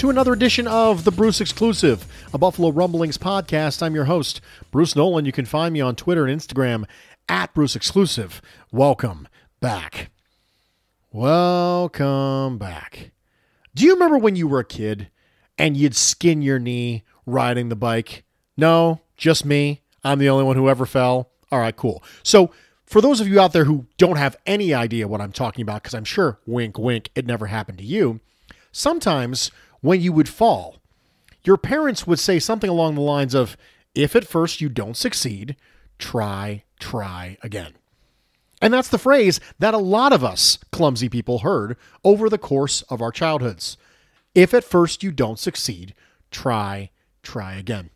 [0.00, 3.82] to another edition of the Bruce Exclusive, a Buffalo Rumblings podcast.
[3.82, 4.40] I'm your host,
[4.70, 5.26] Bruce Nolan.
[5.26, 6.86] You can find me on Twitter and Instagram
[7.28, 8.40] at Bruce Exclusive.
[8.72, 9.28] Welcome
[9.60, 10.10] back.
[11.12, 13.10] Welcome back.
[13.74, 15.10] Do you remember when you were a kid
[15.58, 18.24] and you'd skin your knee riding the bike?
[18.56, 19.82] No, just me.
[20.02, 21.28] I'm the only one who ever fell.
[21.52, 22.02] All right, cool.
[22.22, 22.52] So,
[22.86, 25.82] for those of you out there who don't have any idea what I'm talking about,
[25.82, 28.20] because I'm sure, wink, wink, it never happened to you,
[28.72, 30.76] sometimes when you would fall,
[31.44, 33.56] your parents would say something along the lines of,
[33.94, 35.56] if at first you don't succeed,
[35.98, 37.74] try, try again.
[38.62, 42.82] And that's the phrase that a lot of us clumsy people heard over the course
[42.82, 43.76] of our childhoods.
[44.34, 45.94] If at first you don't succeed,
[46.30, 46.90] try,
[47.22, 47.90] try again.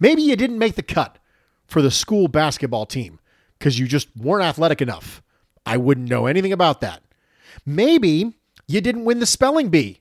[0.00, 1.18] Maybe you didn't make the cut
[1.66, 3.20] for the school basketball team
[3.58, 5.22] because you just weren't athletic enough.
[5.64, 7.02] I wouldn't know anything about that.
[7.64, 8.34] Maybe
[8.66, 10.00] you didn't win the spelling bee.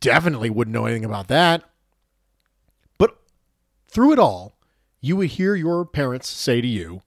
[0.00, 1.62] Definitely wouldn't know anything about that.
[2.98, 3.16] But
[3.88, 4.58] through it all,
[5.00, 7.02] you would hear your parents say to you,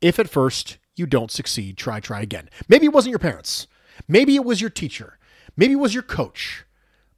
[0.00, 2.50] if at first you don't succeed, try, try again.
[2.68, 3.66] Maybe it wasn't your parents.
[4.06, 5.18] Maybe it was your teacher.
[5.56, 6.64] Maybe it was your coach.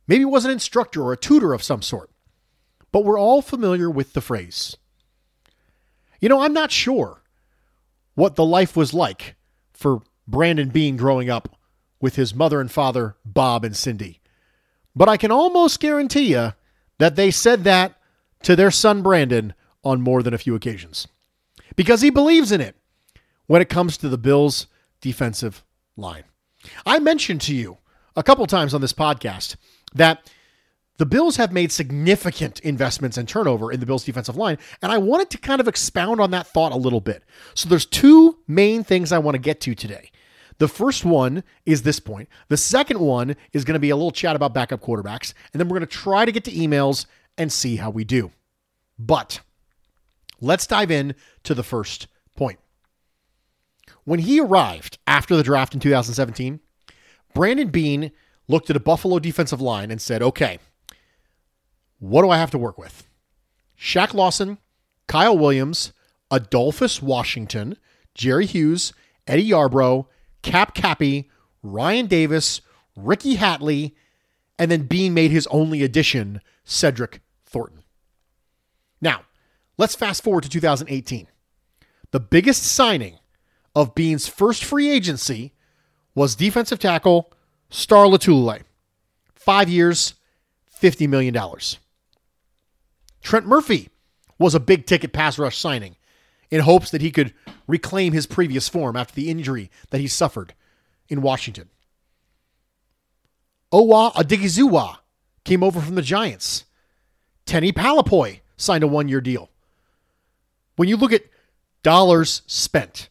[0.06, 2.10] Maybe it was an instructor or a tutor of some sort.
[2.92, 4.76] But we're all familiar with the phrase.
[6.20, 7.22] You know, I'm not sure
[8.14, 9.36] what the life was like
[9.72, 11.56] for Brandon Beane growing up
[12.00, 14.19] with his mother and father, Bob and Cindy.
[15.00, 16.52] But I can almost guarantee you
[16.98, 17.94] that they said that
[18.42, 21.08] to their son Brandon on more than a few occasions
[21.74, 22.76] because he believes in it
[23.46, 24.66] when it comes to the Bills'
[25.00, 25.64] defensive
[25.96, 26.24] line.
[26.84, 27.78] I mentioned to you
[28.14, 29.56] a couple times on this podcast
[29.94, 30.30] that
[30.98, 34.98] the Bills have made significant investments and turnover in the Bills' defensive line, and I
[34.98, 37.24] wanted to kind of expound on that thought a little bit.
[37.54, 40.10] So there's two main things I want to get to today.
[40.60, 42.28] The first one is this point.
[42.48, 45.68] The second one is going to be a little chat about backup quarterbacks, and then
[45.68, 47.06] we're going to try to get to emails
[47.38, 48.30] and see how we do.
[48.98, 49.40] But
[50.38, 52.58] let's dive in to the first point.
[54.04, 56.60] When he arrived after the draft in 2017,
[57.32, 58.12] Brandon Beane
[58.46, 60.58] looked at a Buffalo defensive line and said, okay,
[62.00, 63.06] what do I have to work with?
[63.78, 64.58] Shaq Lawson,
[65.06, 65.94] Kyle Williams,
[66.30, 67.78] Adolphus Washington,
[68.14, 68.92] Jerry Hughes,
[69.26, 70.04] Eddie Yarbrough,
[70.42, 71.30] Cap Capi,
[71.62, 72.60] Ryan Davis,
[72.96, 73.92] Rickey Hatley,
[74.58, 77.82] and then Beane made his only addition, Cedric Thornton.
[79.00, 79.22] Now,
[79.78, 81.26] let's fast forward to 2018.
[82.10, 83.18] The biggest signing
[83.74, 85.52] of Beane's first free agency
[86.14, 87.32] was defensive tackle
[87.70, 88.62] Star Lotulelei.
[89.34, 90.14] Five years,
[90.80, 91.36] $50 million.
[93.22, 93.90] Trent Murphy
[94.38, 95.96] was a big ticket pass rush signing
[96.50, 97.32] in hopes that he could
[97.66, 100.54] reclaim his previous form after the injury that he suffered
[101.08, 101.68] in Washington.
[103.72, 104.98] Owa Odighizuwa
[105.44, 106.64] came over from the Giants.
[107.46, 109.48] Tenny Palepoi signed a one year deal.
[110.76, 111.24] When you look at
[111.82, 113.08] dollars spent,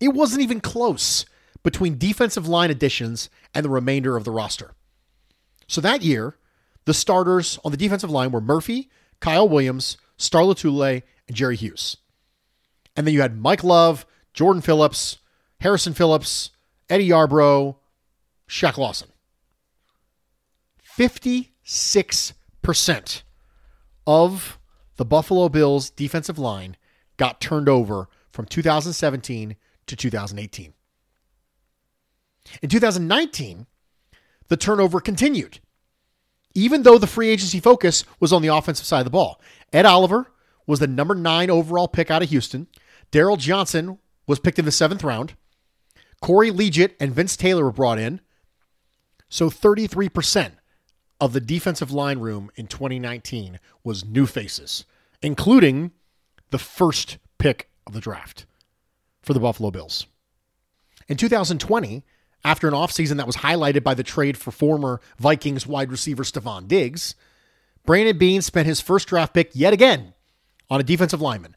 [0.00, 1.26] it wasn't even close
[1.62, 4.72] between defensive line additions and the remainder of the roster.
[5.66, 6.36] So that year,
[6.86, 11.98] the starters on the defensive line were Murphy, Kyle Williams, Star Lotulelei, and Jerry Hughes.
[12.98, 14.04] And then you had Mike Love,
[14.34, 15.18] Jordan Phillips,
[15.60, 16.50] Harrison Phillips,
[16.90, 17.76] Eddie Yarbrough,
[18.48, 19.10] Shaq Lawson.
[20.98, 23.22] 56%
[24.04, 24.58] of
[24.96, 26.76] the Buffalo Bills defensive line
[27.16, 29.54] got turned over from 2017
[29.86, 30.72] to 2018.
[32.62, 33.66] In 2019,
[34.48, 35.60] the turnover continued
[36.54, 39.40] even though the free agency focus was on the offensive side of the ball.
[39.72, 40.32] Ed Oliver
[40.66, 42.66] was the number nine overall pick out of Houston.
[43.12, 45.34] Darryl Johnson was picked in the seventh round.
[46.20, 48.20] Corey Liuget and Vince Taylor were brought in.
[49.28, 50.52] So 33%
[51.20, 54.84] of the defensive line room in 2019 was new faces,
[55.22, 55.92] including
[56.50, 58.46] the first pick of the draft
[59.22, 60.06] for the Buffalo Bills.
[61.08, 62.04] In 2020,
[62.44, 66.68] after an offseason that was highlighted by the trade for former Vikings wide receiver Stefon
[66.68, 67.14] Diggs,
[67.84, 70.14] Brandon Beane spent his first draft pick yet again
[70.70, 71.56] on a defensive lineman.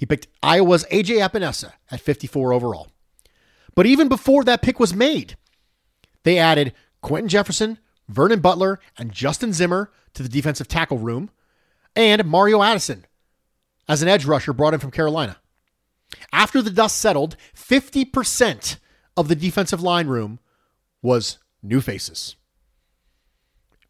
[0.00, 2.88] He picked Iowa's AJ Epenesa at 54 overall.
[3.74, 5.36] But even before that pick was made,
[6.22, 7.76] they added Quinton Jefferson,
[8.08, 11.28] Vernon Butler, and Justin Zimmer to the defensive tackle room,
[11.94, 13.04] and Mario Addison
[13.90, 15.36] as an edge rusher brought in from Carolina.
[16.32, 18.78] After the dust settled, 50%
[19.18, 20.38] of the defensive line room
[21.02, 22.36] was new faces.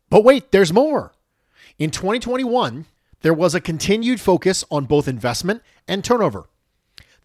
[0.09, 1.13] But wait, there's more.
[1.79, 2.87] In 2021,
[3.23, 6.49] there was a continued focus on both investment and turnover.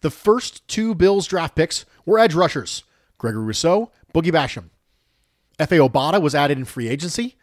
[0.00, 2.84] The first two Bills draft picks were edge rushers
[3.18, 4.70] Gregory Rousseau, Boogie Basham.
[5.58, 7.36] Efe Obada was added in free agency.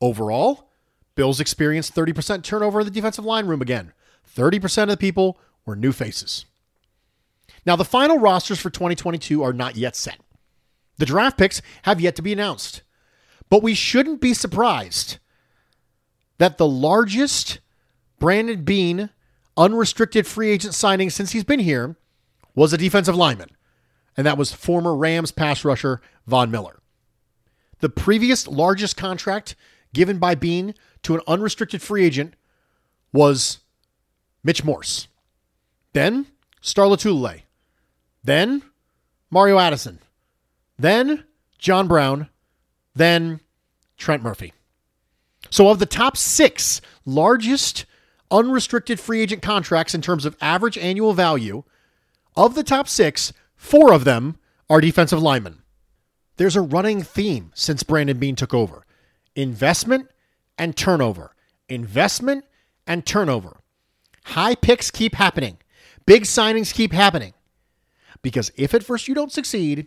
[0.00, 0.70] Overall,
[1.16, 3.92] Bills experienced 30% turnover in the defensive line room again.
[4.36, 6.44] 30% of the people were new faces.
[7.64, 10.20] Now, the final rosters for 2022 are not yet set.
[10.98, 12.82] The draft picks have yet to be announced.
[13.50, 15.18] But we shouldn't be surprised
[16.38, 17.60] that the largest
[18.18, 19.10] Brandon Beane,
[19.56, 21.96] unrestricted free agent signing since he's been here
[22.54, 23.50] was a defensive lineman,
[24.16, 26.80] and that was former Rams pass rusher Von Miller.
[27.80, 29.54] The previous largest contract
[29.92, 32.34] given by Beane to an unrestricted free agent
[33.12, 33.58] was
[34.42, 35.08] Mitch Morse.
[35.92, 36.26] Then
[36.60, 37.42] Star Lotulelei.
[38.24, 38.62] Then
[39.30, 40.00] Mario Addison.
[40.78, 41.24] Then
[41.58, 42.28] John Brown.
[42.94, 43.40] Then
[43.96, 44.52] Trent Murphy.
[45.50, 47.86] So, of the top six largest
[48.30, 51.62] unrestricted free agent contracts in terms of average annual value,
[52.36, 54.36] of the top six, four of them
[54.68, 55.62] are defensive linemen.
[56.36, 58.84] There's a running theme since Brandon Beane took over
[59.34, 60.10] investment
[60.58, 61.34] and turnover.
[61.68, 62.44] Investment
[62.86, 63.60] and turnover.
[64.24, 65.58] High picks keep happening,
[66.04, 67.34] big signings keep happening.
[68.22, 69.86] Because if at first you don't succeed,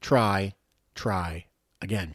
[0.00, 0.54] try,
[0.94, 1.46] try
[1.80, 2.14] again.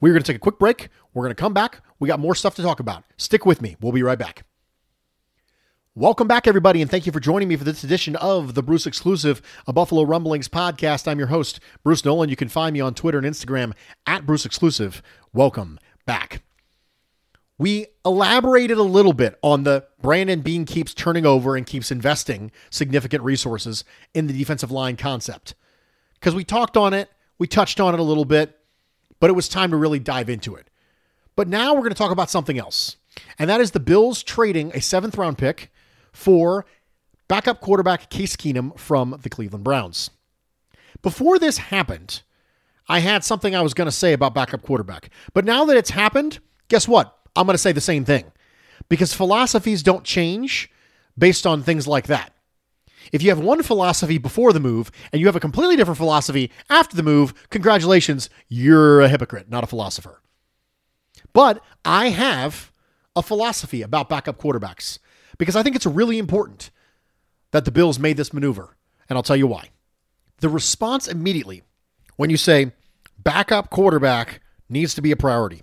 [0.00, 0.88] We're going to take a quick break.
[1.14, 1.80] We're going to come back.
[1.98, 3.04] We got more stuff to talk about.
[3.16, 3.76] Stick with me.
[3.80, 4.44] We'll be right back.
[5.98, 8.86] Welcome back, everybody, and thank you for joining me for this edition of the Bruce
[8.86, 11.08] Exclusive, a Buffalo Rumblings podcast.
[11.08, 12.28] I'm your host, Bruce Nolan.
[12.28, 13.72] You can find me on Twitter and Instagram
[14.06, 15.00] at Bruce Exclusive.
[15.32, 16.42] Welcome back.
[17.56, 22.52] We elaborated a little bit on the Brandon Beane keeps turning over and keeps investing
[22.68, 23.82] significant resources
[24.12, 25.54] in the defensive line concept.
[26.20, 27.08] Because we talked on it,
[27.38, 28.54] we touched on it a little bit,
[29.18, 30.68] but it was time to really dive into it.
[31.36, 32.98] But now we're going to talk about something else,
[33.38, 35.70] and that is the Bills trading a seventh round pick
[36.16, 36.64] for
[37.28, 40.10] backup quarterback Case Keenum from the Cleveland Browns.
[41.02, 42.22] Before this happened,
[42.88, 45.10] I had something I was going to say about backup quarterback.
[45.34, 47.16] But now that it's happened, guess what?
[47.36, 48.32] I'm going to say the same thing
[48.88, 50.70] because philosophies don't change
[51.18, 52.32] based on things like that.
[53.12, 56.50] If you have one philosophy before the move and you have a completely different philosophy
[56.70, 60.22] after the move, congratulations, you're a hypocrite, not a philosopher.
[61.34, 62.72] But I have
[63.14, 64.98] a philosophy about backup quarterbacks
[65.38, 66.70] because I think it's really important
[67.52, 68.76] that the Bills made this maneuver.
[69.08, 69.70] And I'll tell you why.
[70.40, 71.62] The response immediately
[72.16, 72.72] when you say
[73.18, 75.62] backup quarterback needs to be a priority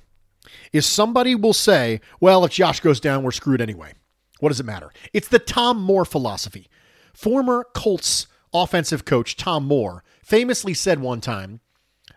[0.71, 3.93] is somebody will say, well, if Josh goes down, we're screwed anyway.
[4.39, 4.91] What does it matter?
[5.13, 6.67] It's the Tom Moore philosophy.
[7.13, 11.59] Former Colts offensive coach Tom Moore famously said one time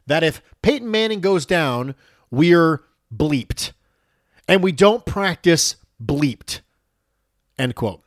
[0.07, 1.95] that if Peyton Manning goes down,
[2.31, 2.83] we're
[3.15, 3.73] bleeped.
[4.49, 6.61] And we don't practice bleeped.
[7.58, 8.03] End quote.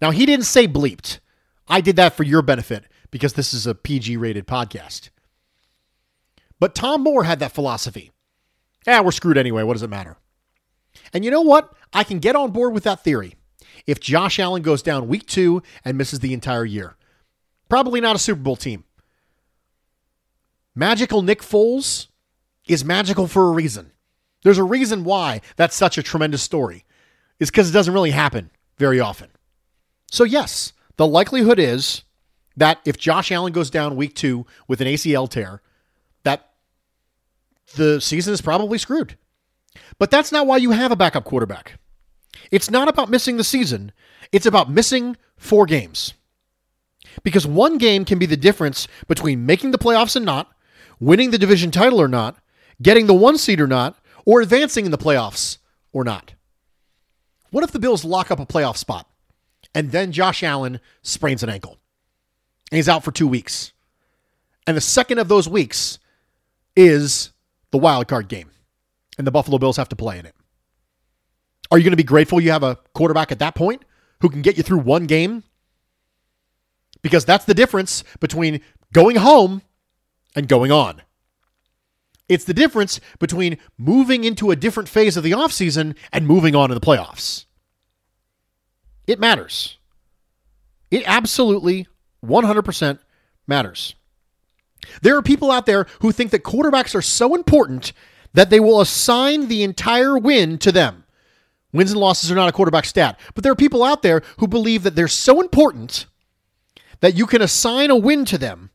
[0.00, 1.18] Now, he didn't say bleeped.
[1.68, 5.10] I did that for your benefit because this is a PG rated podcast.
[6.58, 8.10] But Tom Moore had that philosophy.
[8.86, 9.62] Yeah, we're screwed anyway.
[9.62, 10.16] What does it matter?
[11.12, 11.72] And you know what?
[11.92, 13.36] I can get on board with that theory
[13.86, 16.96] if Josh Allen goes down week two and misses the entire year.
[17.68, 18.84] Probably not a Super Bowl team.
[20.74, 22.08] Magical Nick Foles
[22.66, 23.92] is magical for a reason.
[24.42, 26.84] There's a reason why that's such a tremendous story.
[27.38, 29.28] It's because it doesn't really happen very often.
[30.10, 32.02] So, yes, the likelihood is
[32.56, 35.62] that if Josh Allen goes down week two with an ACL tear,
[36.24, 36.50] that
[37.76, 39.16] the season is probably screwed.
[39.98, 41.78] But that's not why you have a backup quarterback.
[42.50, 43.92] It's not about missing the season,
[44.30, 46.14] it's about missing four games.
[47.22, 50.50] Because one game can be the difference between making the playoffs and not,
[50.98, 52.36] winning the division title or not,
[52.80, 55.58] getting the one seed or not, or advancing in the playoffs
[55.92, 56.34] or not.
[57.52, 59.06] What if the Bills lock up a playoff spot
[59.74, 61.78] and then Josh Allen sprains an ankle
[62.70, 63.72] and he's out for two weeks?
[64.66, 65.98] And the second of those weeks
[66.74, 67.30] is
[67.70, 68.50] the wild card game,
[69.18, 70.34] and the Buffalo Bills have to play in it.
[71.70, 73.84] Are you going to be grateful you have a quarterback at that point
[74.20, 75.42] who can get you through one game?
[77.02, 78.62] Because that's the difference between
[78.94, 79.60] going home
[80.34, 81.02] and going on.
[82.28, 86.70] It's the difference between moving into a different phase of the offseason and moving on
[86.70, 87.46] in the playoffs.
[89.06, 89.78] It matters.
[90.90, 91.88] It absolutely
[92.24, 92.98] 100%
[93.46, 93.94] matters.
[95.02, 97.92] There are people out there who think that quarterbacks are so important
[98.34, 101.04] that they will assign the entire win to them.
[101.72, 103.18] Wins and losses are not a quarterback stat.
[103.34, 106.06] But there are people out there who believe that they're so important
[107.00, 108.70] that you can assign a win to them,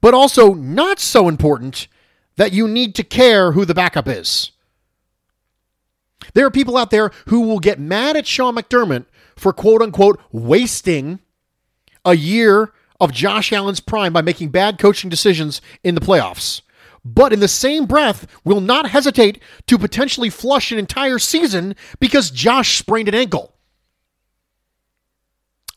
[0.00, 1.88] but also not so important
[2.36, 4.52] that you need to care who the backup is.
[6.34, 10.20] There are people out there who will get mad at Sean McDermott for quote unquote
[10.32, 11.20] wasting
[12.04, 16.62] a year of Josh Allen's prime by making bad coaching decisions in the playoffs.
[17.04, 22.30] But in the same breath, will not hesitate to potentially flush an entire season because
[22.30, 23.54] Josh sprained an ankle.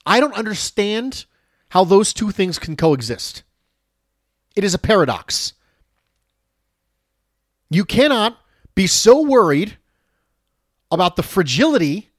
[0.06, 1.26] I don't understand
[1.70, 3.44] how those two things can coexist.
[4.56, 5.54] It is a paradox.
[7.70, 8.38] You cannot
[8.76, 9.78] be so worried
[10.92, 12.10] about the fragility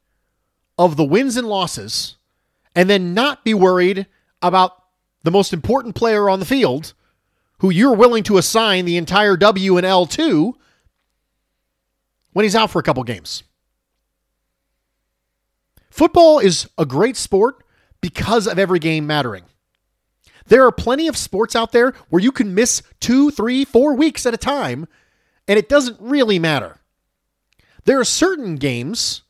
[0.78, 2.16] of the wins and losses
[2.74, 4.06] and then not be worried
[4.42, 4.72] about
[5.22, 6.94] the most important player on the field
[7.58, 10.56] who you're willing to assign the entire W and L to
[12.32, 13.42] when he's out for a couple games.
[15.90, 17.62] Football is a great sport
[18.00, 19.44] because of every game mattering.
[20.46, 24.24] There are plenty of sports out there where you can miss two, three, four weeks
[24.24, 24.88] at a time,
[25.48, 26.78] and it doesn't really matter.
[27.84, 29.22] There are certain games,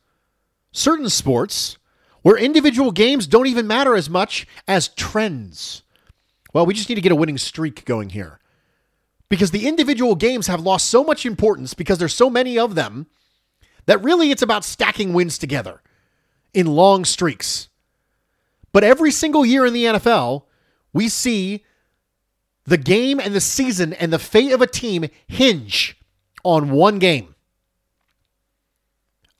[0.71, 1.77] certain sports,
[2.21, 5.83] where individual games don't even matter as much as trends.
[6.53, 8.39] Well, we just need to get a winning streak going here.
[9.29, 13.07] Because the individual games have lost so much importance because there's so many of them
[13.85, 15.81] that really it's about stacking wins together
[16.53, 17.69] in long streaks.
[18.73, 20.43] But every single year in the NFL,
[20.93, 21.63] we see
[22.65, 25.97] the game and the season and the fate of a team hinge
[26.43, 27.35] on one game.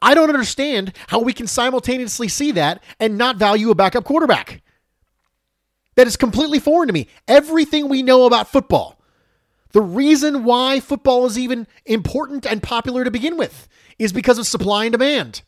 [0.02, 4.62] I don't understand how we can simultaneously see that and not value a backup quarterback.
[5.96, 7.08] That is completely foreign to me.
[7.28, 9.00] Everything we know about football,
[9.74, 13.68] the reason why football is even important and popular to begin with,
[14.00, 15.44] is because of supply and demand.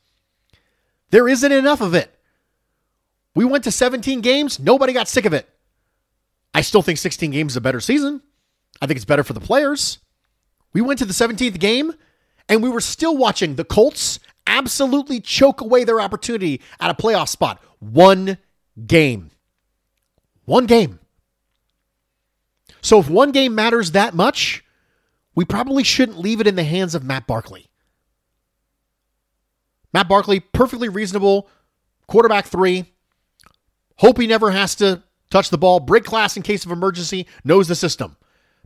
[1.09, 2.13] There isn't enough of it.
[3.35, 5.49] We went to 17 games, nobody got sick of it.
[6.53, 8.21] I still think 16 games is a better season.
[8.79, 9.97] I think it's better for the players.
[10.73, 11.93] We went to the 17th game
[12.49, 17.29] and we were still watching the Colts absolutely choke away their opportunity at a playoff
[17.29, 17.61] spot.
[17.79, 18.37] One
[18.85, 19.31] game.
[20.45, 20.99] One game.
[22.81, 24.63] So if one game matters that much,
[25.35, 27.69] we probably shouldn't leave it in the hands of Matt Barkley.
[29.93, 31.47] Matt Barkley, perfectly reasonable,
[32.07, 32.85] quarterback three.
[33.97, 37.67] Hope he never has to touch the ball, break class in case of emergency, knows
[37.67, 38.17] the system.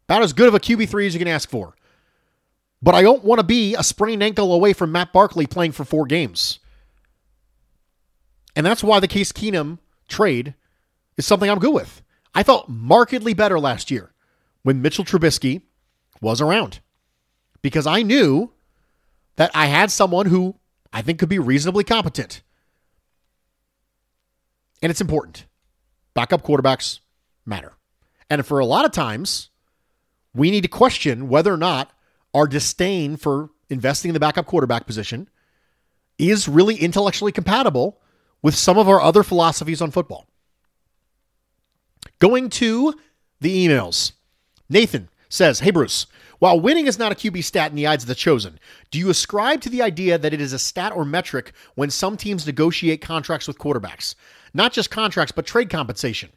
[0.06, 1.76] About as good of a QB3 as you can ask for.
[2.82, 5.84] But I don't want to be a sprained ankle away from Matt Barkley playing for
[5.84, 6.60] four games.
[8.56, 10.56] And that's why the Case Keenum trade
[11.18, 12.02] is something I'm good with.
[12.34, 14.12] I felt markedly better last year
[14.64, 15.62] when Mitchell Trubisky
[16.22, 16.80] was around
[17.62, 18.52] because I knew
[19.38, 20.56] that I had someone who
[20.94, 22.42] I think could be reasonably competent.
[24.82, 25.46] And it's important.
[26.14, 27.00] Backup quarterbacks
[27.46, 27.74] matter.
[28.30, 29.50] And for a lot of times,
[30.34, 31.92] we need to question whether or not
[32.38, 35.28] our disdain for investing in the backup quarterback position
[36.20, 38.00] is really intellectually compatible
[38.44, 40.28] with some of our other philosophies on football.
[42.20, 42.94] Going to
[43.42, 44.14] the emails.
[44.70, 46.06] Nathan says, Hey, Bruce,
[46.38, 48.60] while winning is not a QB stat in the eyes of the chosen,
[48.92, 52.18] do you ascribe to the idea that it is a stat or metric when some
[52.18, 54.14] teams negotiate contracts with quarterbacks?
[54.54, 56.30] Not just contracts, but trade compensation.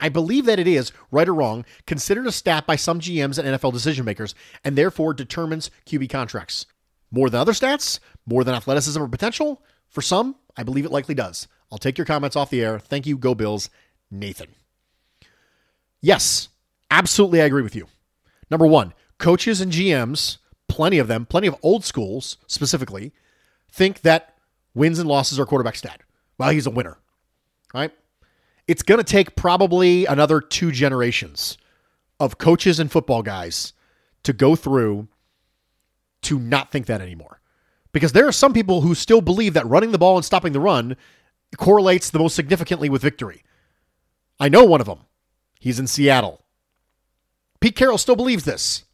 [0.00, 3.48] I believe that it is, right or wrong, considered a stat by some GMs and
[3.48, 6.66] NFL decision makers, and therefore determines QB contracts.
[7.10, 7.98] More than other stats?
[8.26, 9.62] More than athleticism or potential?
[9.88, 11.48] For some, I believe it likely does.
[11.72, 12.78] I'll take your comments off the air.
[12.78, 13.16] Thank you.
[13.18, 13.70] Go Bills.
[14.10, 14.48] Nathan.
[16.00, 16.48] Yes,
[16.90, 17.42] absolutely.
[17.42, 17.88] I agree with you.
[18.50, 20.38] Number one, coaches and GMs,
[20.68, 23.12] plenty of them, plenty of old schools specifically,
[23.70, 24.34] think that
[24.74, 26.00] wins and losses are quarterback stat.
[26.38, 26.98] Well, he's a winner,
[27.74, 27.92] right?
[28.68, 31.56] It's going to take probably another two generations
[32.20, 33.72] of coaches and football guys
[34.22, 35.08] to go through
[36.20, 37.40] to not think that anymore.
[37.92, 40.60] Because there are some people who still believe that running the ball and stopping the
[40.60, 40.96] run
[41.56, 43.42] correlates the most significantly with victory.
[44.38, 45.00] I know one of them.
[45.58, 46.44] He's in Seattle.
[47.60, 48.84] Pete Carroll still believes this.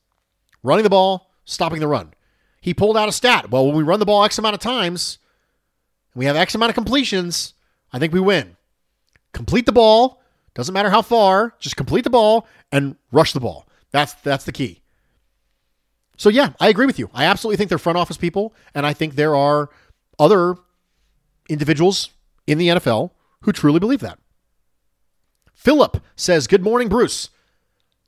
[0.62, 2.14] Running the ball, stopping the run.
[2.60, 3.50] He pulled out a stat.
[3.50, 5.18] Well, when we run the ball X amount of times,
[6.14, 7.54] we have X amount of completions,
[7.92, 8.56] I think we win
[9.34, 10.22] complete the ball.
[10.54, 13.66] Doesn't matter how far, just complete the ball and rush the ball.
[13.90, 14.80] That's that's the key.
[16.16, 17.10] So yeah, I agree with you.
[17.12, 19.68] I absolutely think they're front office people, and I think there are
[20.18, 20.54] other
[21.48, 22.10] individuals
[22.46, 23.10] in the NFL
[23.42, 24.18] who truly believe that.
[25.54, 27.30] Philip says, Good morning, Bruce.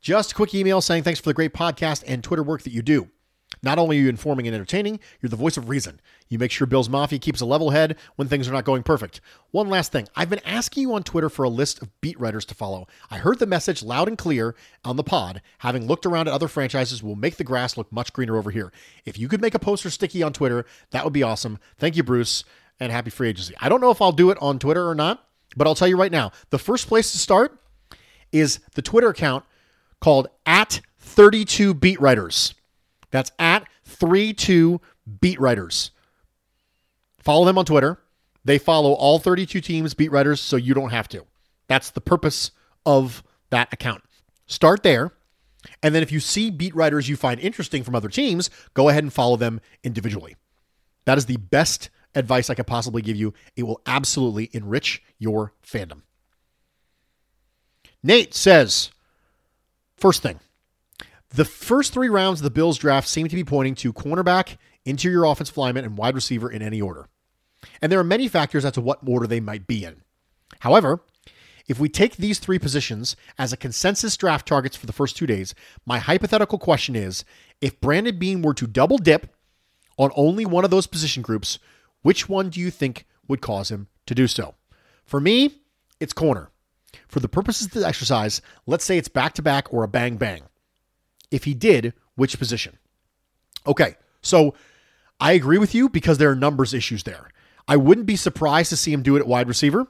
[0.00, 2.83] Just a quick email saying thanks for the great podcast and Twitter work that you
[2.83, 3.11] do.
[3.62, 6.00] Not only are you informing and entertaining, you're the voice of reason.
[6.28, 9.20] You make sure Bills Mafia keeps a level head when things are not going perfect.
[9.50, 12.44] One last thing I've been asking you on Twitter for a list of beat writers
[12.46, 12.86] to follow.
[13.10, 15.42] I heard the message loud and clear on the pod.
[15.58, 18.72] Having looked around at other franchises will make the grass look much greener over here.
[19.04, 21.58] If you could make a poster sticky on Twitter, that would be awesome.
[21.78, 22.44] Thank you, Bruce,
[22.80, 23.54] and happy free agency.
[23.60, 25.96] I don't know if I'll do it on Twitter or not, but I'll tell you
[25.96, 27.58] right now the first place to start
[28.32, 29.44] is the Twitter account
[30.00, 32.54] called at 32 beat writers.
[33.10, 34.80] That's at 32
[35.20, 35.90] beat writers.
[37.18, 37.98] Follow them on Twitter.
[38.44, 41.25] They follow all 32 teams beat writers so you don't have to.
[41.66, 42.52] That's the purpose
[42.84, 44.02] of that account.
[44.46, 45.12] Start there.
[45.82, 49.02] And then if you see beat writers you find interesting from other teams, go ahead
[49.02, 50.36] and follow them individually.
[51.04, 53.34] That is the best advice I could possibly give you.
[53.56, 56.02] It will absolutely enrich your fandom.
[58.02, 58.90] Nate says,
[59.96, 60.38] first thing,
[61.30, 65.25] the first three rounds of the Bills draft seem to be pointing to cornerback, interior
[65.25, 67.09] offensive lineman, and wide receiver in any order.
[67.83, 70.02] And there are many factors as to what order they might be in.
[70.61, 71.00] However,
[71.66, 75.26] if we take these three positions as a consensus draft targets for the first two
[75.26, 75.54] days,
[75.85, 77.25] my hypothetical question is
[77.61, 79.35] if Brandon Beane were to double dip
[79.99, 81.59] on only one of those position groups,
[82.02, 84.54] which one do you think would cause him to do so?
[85.04, 85.62] For me,
[85.99, 86.50] it's corner.
[87.09, 90.16] For the purposes of the exercise, let's say it's back to back or a bang
[90.16, 90.42] bang.
[91.30, 92.78] If he did, which position?
[93.66, 94.54] Okay, so
[95.21, 97.30] I agree with you because there are numbers issues there.
[97.68, 99.87] I wouldn't be surprised to see him do it at wide receiver,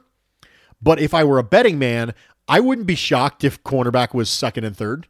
[0.81, 2.13] but if I were a betting man,
[2.47, 5.07] I wouldn't be shocked if cornerback was second and third.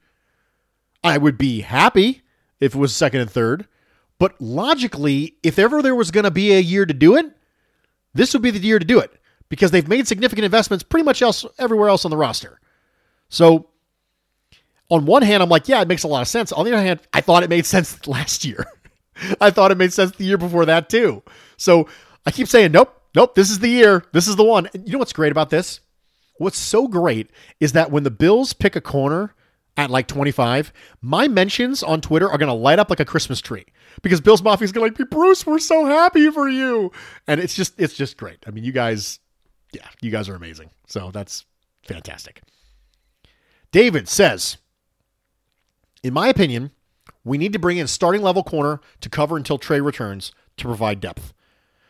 [1.03, 2.24] I would be happy
[2.60, 3.67] if it was second and third,
[4.19, 7.25] but logically, if ever there was going to be a year to do it,
[8.13, 9.12] this would be the year to do it
[9.50, 12.60] because they've made significant investments pretty much else everywhere else on the roster.
[13.30, 13.69] So
[14.89, 16.52] on one hand, I'm like, yeah, it makes a lot of sense.
[16.52, 18.65] On the other hand, I thought it made sense last year.
[19.41, 21.23] I thought it made sense the year before that too.
[21.58, 21.88] So
[22.26, 24.04] I keep saying, nope, nope, this is the year.
[24.13, 24.69] This is the one.
[24.73, 25.80] And you know what's great about this?
[26.38, 29.34] What's so great is that when the Bills pick a corner
[29.76, 30.71] at like 25,
[31.02, 33.65] my mentions on Twitter are going to light up like a Christmas tree
[34.04, 36.91] because Bills Mafia is going to like, Bruce, we're so happy for you.
[37.28, 38.38] And it's just, it's just great.
[38.45, 39.19] I mean, you guys,
[39.73, 40.69] yeah, you guys are amazing.
[40.88, 41.45] So that's
[41.88, 42.41] fantastic.
[43.71, 44.58] David says,
[46.03, 46.71] in my opinion,
[47.23, 50.65] we need to bring in a starting level corner to cover until Trey returns to
[50.65, 51.33] provide depth.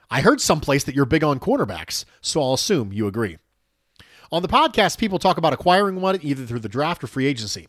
[0.09, 3.37] I heard someplace that you're big on cornerbacks, so I'll assume you agree.
[4.31, 7.67] On the podcast, people talk about acquiring one either through the draft or free agency.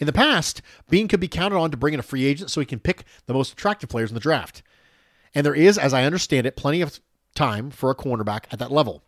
[0.00, 2.60] In the past, Beane could be counted on to bring in a free agent so
[2.60, 4.62] he can pick the most attractive players in the draft.
[5.34, 7.00] And there is, as I understand it, plenty of
[7.34, 9.02] time for a cornerback at that level.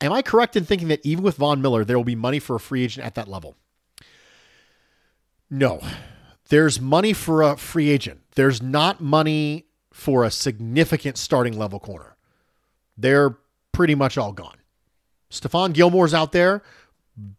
[0.00, 2.56] Am I correct in thinking that even with Von Miller, there will be money for
[2.56, 3.56] a free agent at that level?
[5.50, 5.80] No.
[6.48, 8.20] There's money for a free agent.
[8.34, 12.16] There's not money for a significant starting level corner.
[12.96, 13.36] They're
[13.72, 14.56] pretty much all gone.
[15.30, 16.62] Stephon Gilmore's out there.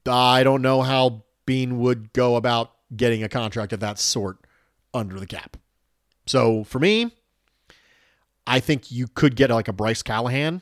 [0.06, 4.38] I don't know how Beane would go about getting a contract of that sort
[4.94, 5.58] under the cap.
[6.26, 7.12] So for me,
[8.46, 10.62] I think you could get like a Bryce Callahan,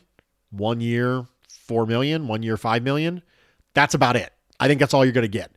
[0.51, 3.21] one year, four million, one year, five million.
[3.73, 4.31] That's about it.
[4.59, 5.51] I think that's all you're going to get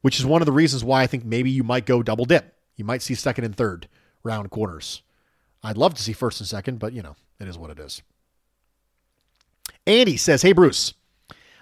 [0.00, 2.56] which is one of the reasons why I think maybe you might go double dip.
[2.76, 3.88] You might see second and third
[4.22, 5.02] round corners.
[5.62, 8.02] I'd love to see first and second, but you know, it is what it is.
[9.86, 10.94] Andy says, Hey, Bruce,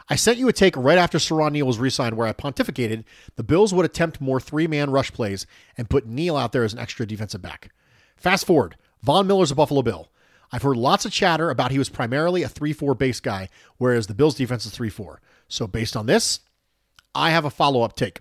[0.08, 3.04] I sent you a take right after Siran Neal was re signed where I pontificated
[3.36, 5.46] the Bills would attempt more three man rush plays
[5.76, 7.70] and put Neal out there as an extra defensive back.
[8.16, 10.08] Fast forward, Von Miller's a Buffalo Bill.
[10.50, 14.06] I've heard lots of chatter about he was primarily a 3 4 base guy, whereas
[14.06, 15.20] the Bills' defense is 3 4.
[15.46, 16.40] So, based on this,
[17.14, 18.20] I have a follow up take.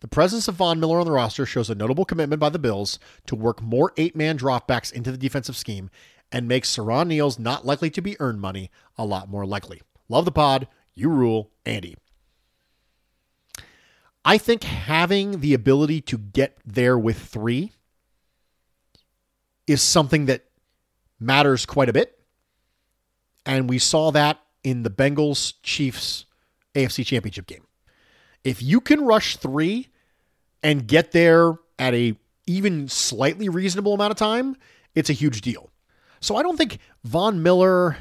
[0.00, 2.98] The presence of Von Miller on the roster shows a notable commitment by the Bills
[3.26, 5.90] to work more eight man dropbacks into the defensive scheme
[6.32, 9.82] and makes Siran Neal's not likely to be earned money a lot more likely.
[10.08, 10.68] Love the pod.
[10.94, 11.96] You rule, Andy.
[14.24, 17.72] I think having the ability to get there with three
[19.66, 20.44] is something that
[21.18, 22.18] matters quite a bit.
[23.46, 26.26] And we saw that in the Bengals Chiefs
[26.74, 27.64] AFC Championship game.
[28.44, 29.88] If you can rush three
[30.62, 34.56] and get there at a even slightly reasonable amount of time,
[34.94, 35.70] it's a huge deal.
[36.20, 37.96] So I don't think Von Miller,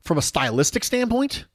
[0.00, 1.46] from a stylistic standpoint,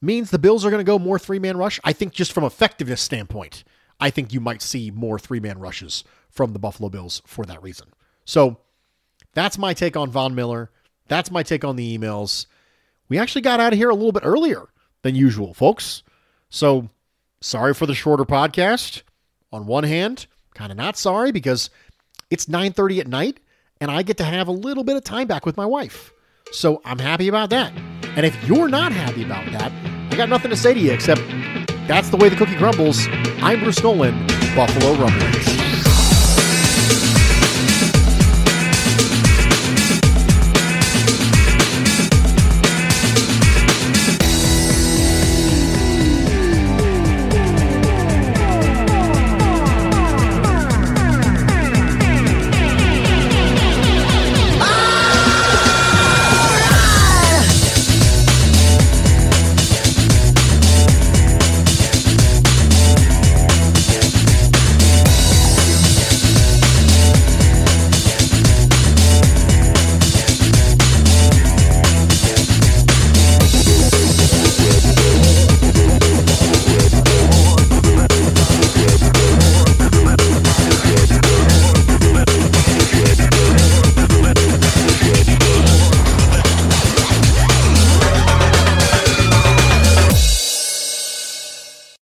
[0.00, 1.80] means the Bills are going to go more three man rush.
[1.84, 3.64] I think just from effectiveness standpoint,
[4.00, 7.62] I think you might see more three man rushes from the Buffalo Bills for that
[7.62, 7.88] reason.
[8.24, 8.58] So
[9.34, 10.70] that's my take on Von Miller.
[11.08, 12.46] That's my take on the emails.
[13.08, 14.68] We actually got out of here a little bit earlier
[15.02, 16.02] than usual, folks.
[16.50, 16.88] So
[17.40, 19.02] sorry for the shorter podcast.
[19.52, 21.70] On one hand, kind of not sorry because
[22.30, 23.40] it's 9:30 at night
[23.80, 26.12] and I get to have a little bit of time back with my wife.
[26.52, 27.72] So I'm happy about that.
[28.16, 29.72] And if you're not happy about that,
[30.12, 31.22] I got nothing to say to you except
[31.86, 33.06] that's the way the cookie crumbles.
[33.40, 35.67] I'm Bruce Nolan, Buffalo Rumblings.